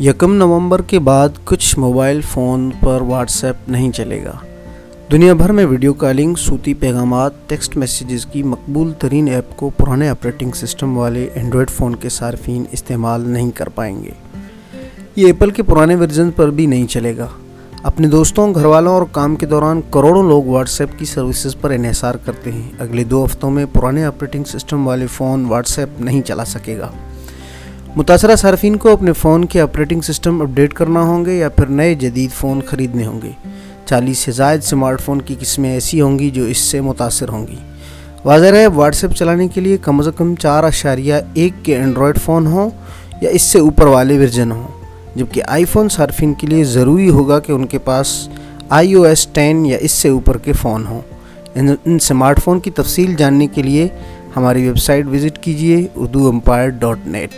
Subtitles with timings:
[0.00, 4.32] یکم نومبر کے بعد کچھ موبائل فون پر واٹس ایپ نہیں چلے گا۔
[5.12, 10.08] دنیا بھر میں ویڈیو کالنگ، صوتی پیغامات، ٹیکسٹ میسیجز کی مقبول ترین ایپ کو پرانے
[10.08, 14.10] آپریٹنگ سسٹم والے اینڈرائڈ فون کے صارفین استعمال نہیں کر پائیں گے۔
[15.16, 17.26] یہ ایپل کے پرانے ورژن پر بھی نہیں چلے گا۔
[17.82, 21.70] اپنے دوستوں گھر والوں اور کام کے دوران کروڑوں لوگ واٹس ایپ کی سروسز پر
[21.70, 26.22] انحصار کرتے ہیں۔ اگلے دو ہفتوں میں پرانے آپریٹنگ سسٹم والے فون واٹس ایپ نہیں
[26.22, 26.90] چلا سکے گا۔
[27.98, 31.94] متاثرہ صارفین کو اپنے فون کے آپریٹنگ سسٹم اپڈیٹ کرنا ہوں گے یا پھر نئے
[31.94, 33.30] جدید فون خریدنے ہوں گے۔
[33.86, 37.46] چالیس سے زائد سمارٹ فون کی قسمیں ایسی ہوں گی جو اس سے متاثر ہوں
[37.46, 37.56] گی۔
[38.24, 42.18] واضح رہے واٹس ایپ چلانے کے لیے کم از کم چار اشاریہ ایک کے اینڈرائڈ
[42.18, 42.70] فون ہوں
[43.20, 44.68] یا اس سے اوپر والے ورژن ہوں۔
[45.14, 48.28] جبکہ آئی فون صارفین کے لیے ضروری ہوگا کہ ان کے پاس
[48.68, 51.00] آئی او ایس ٹین یا اس سے اوپر کے فون ہوں۔
[51.84, 53.88] ان سمارٹ فون کی تفصیل جاننے کے لیے
[54.36, 57.34] ہماری ویب سائٹ وزٹ کیجیے اردو امپائر ڈاٹ نیٹ